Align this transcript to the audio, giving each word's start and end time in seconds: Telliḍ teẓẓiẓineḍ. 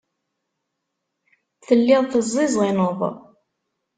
Telliḍ 1.65 2.03
teẓẓiẓineḍ. 2.11 2.99